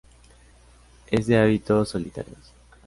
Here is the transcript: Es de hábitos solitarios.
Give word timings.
Es 1.11 1.27
de 1.27 1.37
hábitos 1.37 1.89
solitarios. 1.89 2.55